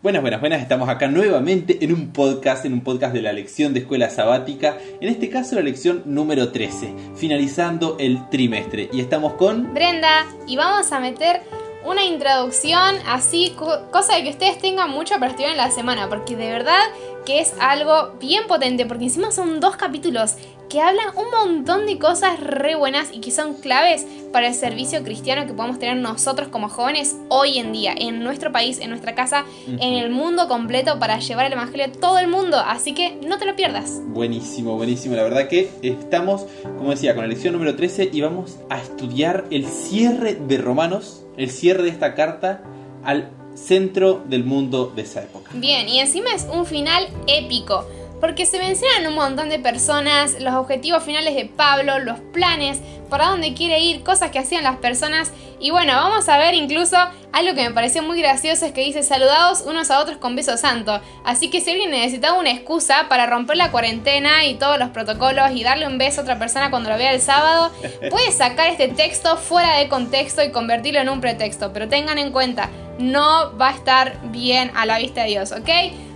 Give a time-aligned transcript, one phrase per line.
[0.00, 0.62] Buenas, buenas, buenas.
[0.62, 4.78] Estamos acá nuevamente en un podcast, en un podcast de la lección de escuela sabática.
[5.00, 8.88] En este caso, la lección número 13, finalizando el trimestre.
[8.92, 9.74] Y estamos con.
[9.74, 11.42] Brenda, y vamos a meter
[11.84, 13.56] una introducción así,
[13.90, 16.82] cosa de que ustedes tengan mucho para en la semana, porque de verdad
[17.24, 20.36] que es algo bien potente, porque encima son dos capítulos
[20.68, 25.02] que hablan un montón de cosas re buenas y que son claves para el servicio
[25.02, 29.14] cristiano que podemos tener nosotros como jóvenes hoy en día, en nuestro país, en nuestra
[29.14, 32.58] casa, en el mundo completo para llevar el Evangelio a todo el mundo.
[32.58, 34.00] Así que no te lo pierdas.
[34.08, 35.16] Buenísimo, buenísimo.
[35.16, 39.46] La verdad que estamos, como decía, con la lección número 13 y vamos a estudiar
[39.50, 42.62] el cierre de Romanos, el cierre de esta carta
[43.04, 45.50] al centro del mundo de esa época.
[45.54, 47.84] Bien, y encima es un final épico
[48.20, 53.26] porque se mencionan un montón de personas, los objetivos finales de Pablo, los planes, para
[53.26, 55.32] dónde quiere ir, cosas que hacían las personas.
[55.60, 56.96] Y bueno, vamos a ver incluso
[57.32, 60.56] algo que me pareció muy gracioso es que dice saludados unos a otros con beso
[60.56, 61.00] santo.
[61.24, 65.52] Así que si alguien necesitaba una excusa para romper la cuarentena y todos los protocolos
[65.52, 67.70] y darle un beso a otra persona cuando lo vea el sábado,
[68.10, 71.72] puede sacar este texto fuera de contexto y convertirlo en un pretexto.
[71.72, 75.68] Pero tengan en cuenta, no va a estar bien a la vista de Dios, ¿ok?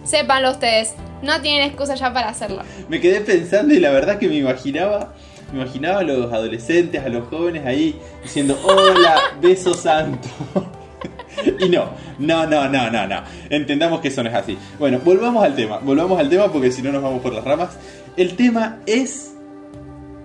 [0.05, 2.62] Sépanlo ustedes no tienen excusa ya para hacerlo.
[2.88, 5.14] Me quedé pensando y la verdad que me imaginaba,
[5.53, 10.28] me imaginaba a los adolescentes, a los jóvenes ahí diciendo, hola, beso santo.
[11.60, 13.22] y no, no, no, no, no, no.
[13.48, 14.58] Entendamos que eso no es así.
[14.78, 17.70] Bueno, volvamos al tema, volvamos al tema porque si no nos vamos por las ramas.
[18.16, 19.31] El tema es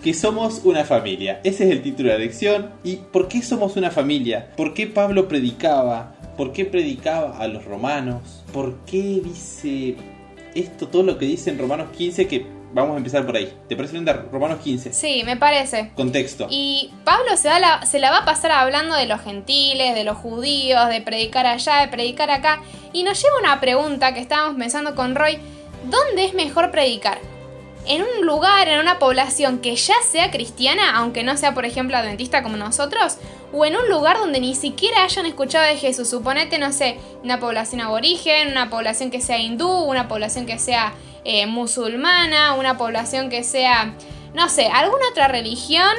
[0.01, 1.41] que somos una familia.
[1.43, 2.71] Ese es el título de la lección.
[2.83, 4.51] ¿Y por qué somos una familia?
[4.55, 6.15] ¿Por qué Pablo predicaba?
[6.37, 8.43] ¿Por qué predicaba a los romanos?
[8.53, 9.95] ¿Por qué dice
[10.59, 13.51] esto, todo lo que dice en Romanos 15, que vamos a empezar por ahí.
[13.67, 14.93] ¿Te parece bien Romanos 15?
[14.93, 15.91] Sí, me parece.
[15.95, 16.47] Contexto.
[16.49, 20.03] Y Pablo se, da la, se la va a pasar hablando de los gentiles, de
[20.03, 22.61] los judíos, de predicar allá, de predicar acá.
[22.93, 25.37] Y nos lleva una pregunta que estábamos pensando con Roy.
[25.89, 27.19] ¿Dónde es mejor predicar?
[27.87, 31.97] En un lugar, en una población que ya sea cristiana, aunque no sea, por ejemplo,
[31.97, 33.17] adventista como nosotros,
[33.53, 36.09] o en un lugar donde ni siquiera hayan escuchado de Jesús.
[36.09, 40.93] Suponete, no sé, una población aborigen, una población que sea hindú, una población que sea
[41.23, 43.93] eh, musulmana, una población que sea,
[44.33, 45.89] no sé, alguna otra religión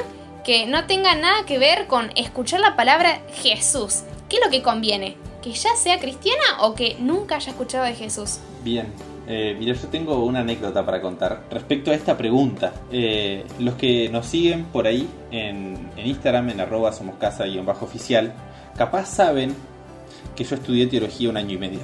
[0.43, 4.03] que no tenga nada que ver con escuchar la palabra Jesús.
[4.29, 5.17] ¿Qué es lo que conviene?
[5.41, 8.39] ¿Que ya sea cristiana o que nunca haya escuchado de Jesús?
[8.63, 8.93] Bien,
[9.31, 12.73] eh, mira, yo tengo una anécdota para contar respecto a esta pregunta.
[12.91, 17.63] Eh, los que nos siguen por ahí en, Instagram, en arroba somos casa y en
[17.63, 18.33] bajo oficial,
[18.75, 19.53] capaz saben
[20.35, 21.81] que yo estudié teología un año y medio.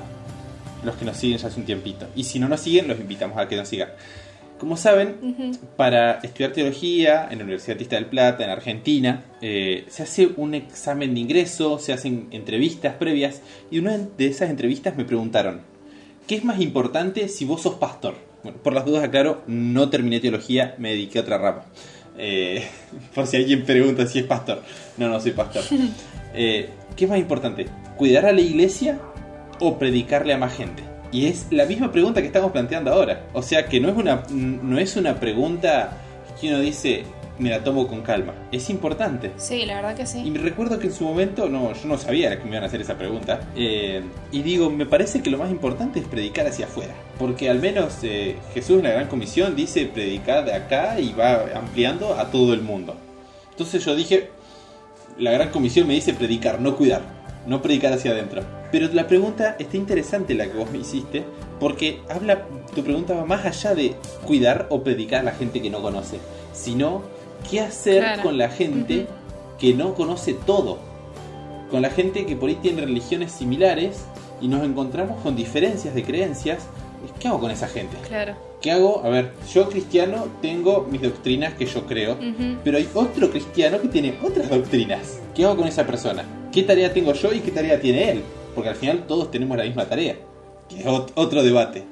[0.84, 2.08] Los que nos siguen ya hace un tiempito.
[2.16, 3.90] Y si no nos siguen, los invitamos a que nos sigan.
[4.58, 10.02] Como saben, para estudiar teología en la Universidad Tista del Plata, en Argentina, eh, se
[10.02, 15.04] hace un examen de ingreso, se hacen entrevistas previas, y una de esas entrevistas me
[15.04, 15.75] preguntaron,
[16.28, 18.16] ¿Qué es más importante si vos sos pastor?
[18.42, 21.66] Bueno, por las dudas aclaro, no terminé teología, me dediqué a otra rama.
[22.18, 22.66] Eh,
[23.16, 24.64] por si alguien pregunta si es pastor.
[24.98, 25.64] No, no soy pastor.
[26.38, 27.66] Eh, ¿Qué es más importante?
[27.96, 29.00] ¿Cuidar a la iglesia
[29.62, 30.84] o predicarle a más gente?
[31.14, 33.28] Y es la misma pregunta que estamos planteando ahora.
[33.32, 35.98] O sea que no es una, no es una pregunta
[36.42, 37.06] que uno dice,
[37.38, 38.34] me la tomo con calma.
[38.52, 39.32] Es importante.
[39.38, 40.22] Sí, la verdad que sí.
[40.26, 42.68] Y me recuerdo que en su momento, no, yo no sabía que me iban a
[42.68, 43.42] hacer esa pregunta.
[43.56, 46.94] Eh, y digo, me parece que lo más importante es predicar hacia afuera.
[47.20, 51.46] Porque al menos eh, Jesús en la Gran Comisión dice predicar de acá y va
[51.56, 52.96] ampliando a todo el mundo.
[53.52, 54.30] Entonces yo dije,
[55.18, 57.02] la Gran Comisión me dice predicar, no cuidar.
[57.48, 58.42] No predicar hacia adentro.
[58.72, 61.24] Pero la pregunta está interesante la que vos me hiciste,
[61.60, 65.70] porque habla, tu pregunta va más allá de cuidar o predicar a la gente que
[65.70, 66.18] no conoce,
[66.54, 67.04] sino
[67.50, 69.08] qué hacer con la gente
[69.60, 70.80] que no conoce todo.
[71.72, 74.06] Con la gente que por ahí tiene religiones similares
[74.42, 76.68] y nos encontramos con diferencias de creencias.
[77.20, 77.98] ¿Qué hago con esa gente?
[78.08, 78.36] Claro.
[78.62, 79.04] ¿Qué hago?
[79.04, 82.18] A ver, yo cristiano tengo mis doctrinas que yo creo,
[82.64, 85.20] pero hay otro cristiano que tiene otras doctrinas.
[85.36, 86.26] ¿Qué hago con esa persona?
[86.52, 88.24] ¿Qué tarea tengo yo y qué tarea tiene él?
[88.56, 90.16] Porque al final todos tenemos la misma tarea,
[90.68, 91.84] que es otro debate.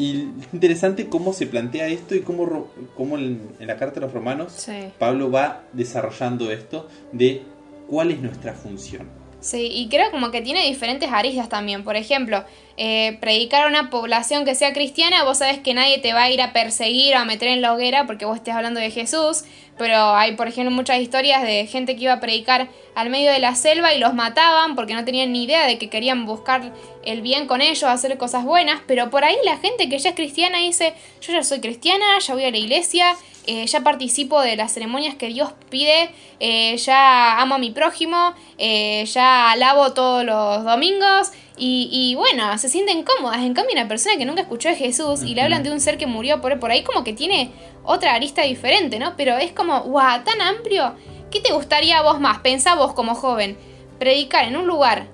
[0.00, 4.14] Y es interesante cómo se plantea esto y cómo, cómo en, la carta de los
[4.14, 4.66] romanos
[4.98, 7.42] Pablo va desarrollando esto de
[7.86, 9.08] cuál es nuestra función.
[9.40, 11.82] Sí, y creo como que tiene diferentes aristas también.
[11.82, 12.44] Por ejemplo,
[12.82, 16.30] eh, predicar a una población que sea cristiana, vos sabés que nadie te va a
[16.30, 19.44] ir a perseguir o a meter en la hoguera porque vos estés hablando de Jesús.
[19.76, 23.38] Pero hay, por ejemplo, muchas historias de gente que iba a predicar al medio de
[23.38, 26.72] la selva y los mataban porque no tenían ni idea de que querían buscar
[27.04, 28.80] el bien con ellos, hacer cosas buenas.
[28.86, 32.32] Pero por ahí la gente que ya es cristiana dice, yo ya soy cristiana, ya
[32.32, 33.14] voy a la iglesia,
[33.46, 36.10] eh, ya participo de las ceremonias que Dios pide,
[36.40, 42.56] eh, ya amo a mi prójimo, eh, ya alabo todos los domingos Y, y bueno,
[42.56, 43.42] se sienten cómodas.
[43.42, 45.98] En cambio, una persona que nunca escuchó de Jesús y le hablan de un ser
[45.98, 47.52] que murió por, por ahí, como que tiene
[47.84, 49.14] otra arista diferente, ¿no?
[49.14, 50.94] Pero es como, guau, tan amplio.
[51.30, 52.38] ¿Qué te gustaría a vos más?
[52.38, 53.58] Pensá vos como joven.
[53.98, 55.06] Predicar en un lugar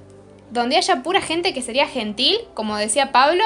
[0.50, 3.44] donde haya pura gente que sería gentil, como decía Pablo,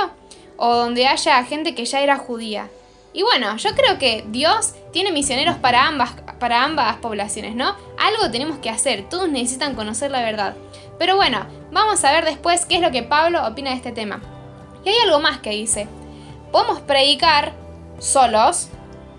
[0.59, 2.69] o donde haya gente que ya era judía.
[3.13, 7.75] Y bueno, yo creo que Dios tiene misioneros para ambas, para ambas poblaciones, ¿no?
[7.99, 10.55] Algo tenemos que hacer, todos necesitan conocer la verdad.
[11.01, 14.21] Pero bueno, vamos a ver después qué es lo que Pablo opina de este tema.
[14.85, 15.89] Y hay algo más que dice.
[16.53, 17.55] Podemos predicar
[17.99, 18.69] solos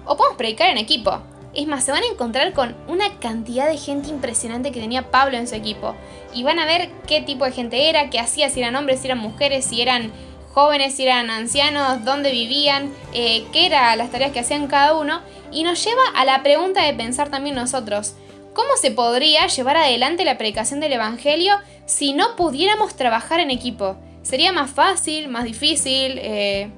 [0.06, 1.24] o podemos predicar en equipo.
[1.56, 5.38] Es más, se van a encontrar con una cantidad de gente impresionante que tenía Pablo
[5.38, 5.96] en su equipo.
[6.36, 9.08] Y van a ver qué tipo de gente era, qué hacía, si eran hombres, si
[9.08, 10.12] eran mujeres, si eran
[10.54, 15.22] jóvenes, si eran ancianos, dónde vivían, eh, qué eran las tareas que hacían cada uno,
[15.52, 18.14] y nos lleva a la pregunta de pensar también nosotros,
[18.54, 21.56] ¿cómo se podría llevar adelante la predicación del Evangelio
[21.86, 23.98] si no pudiéramos trabajar en equipo?
[24.22, 26.18] ¿Sería más fácil, más difícil?
[26.18, 26.70] Eh,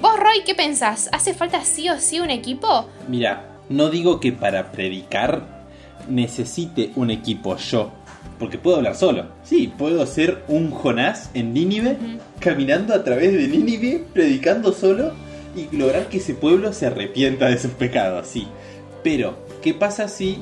[0.00, 1.08] ¿Vos, Roy, qué pensás?
[1.12, 2.88] ¿Hace falta sí o sí un equipo?
[3.08, 5.62] Mira, no digo que para predicar
[6.08, 7.92] necesite un equipo yo,
[8.38, 9.26] porque puedo hablar solo.
[9.44, 11.96] Sí, puedo ser un Jonás en Nínive,
[12.40, 15.12] caminando a través de Nínive, predicando solo
[15.54, 18.48] y lograr que ese pueblo se arrepienta de sus pecados, sí.
[19.02, 20.38] Pero, ¿qué pasa si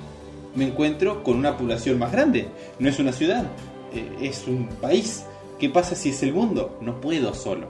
[0.55, 2.49] me encuentro con una población más grande?
[2.79, 3.45] No es una ciudad,
[3.95, 5.25] eh, es un país.
[5.59, 6.79] ¿Qué pasa si es el mundo?
[6.81, 7.69] No puedo solo.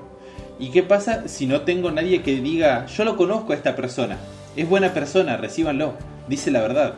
[0.59, 4.19] ¿Y qué pasa si no tengo nadie que diga, yo lo conozco a esta persona,
[4.55, 5.95] es buena persona, recíbanlo,
[6.29, 6.95] dice la verdad?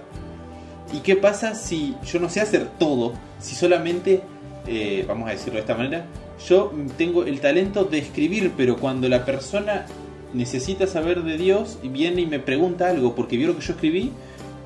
[0.93, 3.12] ¿Y qué pasa si yo no sé hacer todo?
[3.38, 4.23] Si solamente,
[4.67, 6.06] eh, vamos a decirlo de esta manera,
[6.46, 9.87] yo tengo el talento de escribir, pero cuando la persona
[10.34, 13.75] necesita saber de Dios y viene y me pregunta algo porque vio lo que yo
[13.75, 14.12] escribí,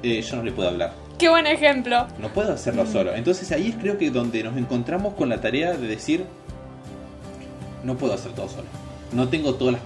[0.02, 1.05] eh, yo no le puedo hablar.
[1.18, 2.06] Qué buen ejemplo.
[2.18, 3.14] No puedo hacerlo solo.
[3.14, 6.24] Entonces ahí es creo que donde nos encontramos con la tarea de decir,
[7.84, 8.68] no puedo hacer todo solo.
[9.12, 9.82] No tengo todas las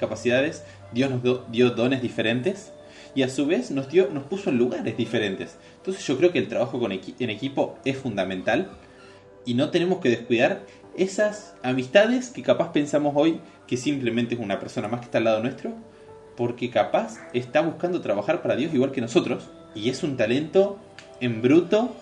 [0.00, 2.72] capacidades, Dios nos dio dones diferentes
[3.14, 5.56] y a su vez nos, dio, nos puso en lugares diferentes.
[5.76, 8.70] Entonces yo creo que el trabajo con en equipo es fundamental
[9.44, 10.62] y no tenemos que descuidar
[10.96, 15.24] esas amistades que capaz pensamos hoy que simplemente es una persona más que está al
[15.24, 15.74] lado nuestro,
[16.40, 20.78] porque capaz está buscando trabajar para Dios igual que nosotros y es un talento
[21.20, 21.94] en bruto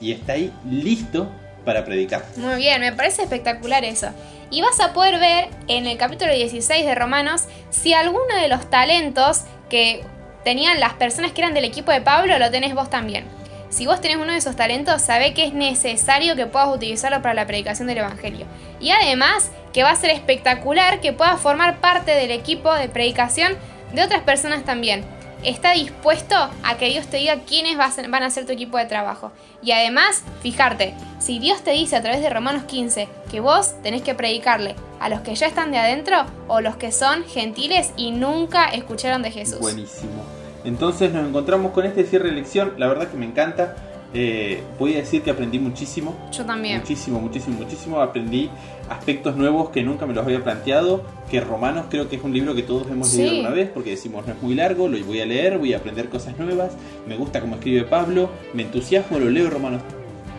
[0.00, 1.30] y está ahí listo
[1.66, 2.24] para predicar.
[2.38, 4.06] Muy bien, me parece espectacular eso.
[4.50, 8.70] Y vas a poder ver en el capítulo 16 de Romanos si alguno de los
[8.70, 10.02] talentos que
[10.44, 13.26] tenían las personas que eran del equipo de Pablo, lo tenés vos también.
[13.68, 17.34] Si vos tenés uno de esos talentos, sabe que es necesario que puedas utilizarlo para
[17.34, 18.46] la predicación del Evangelio.
[18.80, 23.58] Y además, que va a ser espectacular que puedas formar parte del equipo de predicación
[23.94, 25.04] de otras personas también.
[25.42, 29.30] Está dispuesto a que Dios te diga quiénes van a ser tu equipo de trabajo.
[29.62, 34.02] Y además, fijarte, si Dios te dice a través de Romanos 15 que vos tenés
[34.02, 38.10] que predicarle a los que ya están de adentro o los que son gentiles y
[38.10, 39.60] nunca escucharon de Jesús.
[39.60, 40.24] Buenísimo.
[40.64, 42.72] Entonces nos encontramos con este cierre de lección.
[42.78, 43.76] La verdad que me encanta.
[44.16, 46.14] Eh, voy a decir que aprendí muchísimo.
[46.30, 46.78] Yo también.
[46.78, 48.00] Muchísimo, muchísimo, muchísimo.
[48.00, 48.48] Aprendí
[48.88, 51.02] aspectos nuevos que nunca me los había planteado.
[51.28, 54.24] Que Romanos creo que es un libro que todos hemos leído alguna vez porque decimos
[54.26, 56.74] no es muy largo, lo voy a leer, voy a aprender cosas nuevas.
[57.08, 59.82] Me gusta cómo escribe Pablo, me entusiasmo, lo leo Romanos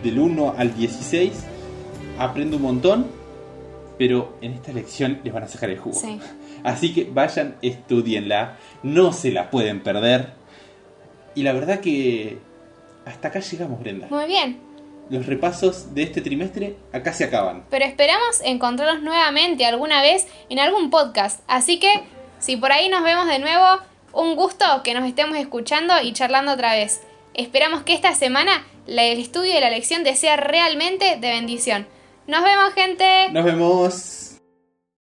[0.02, 1.32] del 1 al 16.
[2.18, 3.06] Aprendo un montón,
[3.98, 6.00] pero en esta lección les van a sacar el jugo.
[6.00, 6.18] Sí.
[6.64, 10.30] Así que vayan, estudienla, no se la pueden perder.
[11.34, 12.38] Y la verdad que
[13.06, 14.08] hasta acá llegamos, Brenda.
[14.10, 14.60] Muy bien.
[15.08, 17.64] Los repasos de este trimestre acá se acaban.
[17.70, 21.40] Pero esperamos encontrarnos nuevamente alguna vez en algún podcast.
[21.46, 21.88] Así que,
[22.40, 23.64] si por ahí nos vemos de nuevo,
[24.12, 27.00] un gusto que nos estemos escuchando y charlando otra vez.
[27.34, 31.86] Esperamos que esta semana el estudio y la lección te sea realmente de bendición.
[32.26, 33.28] Nos vemos, gente.
[33.30, 34.25] Nos vemos.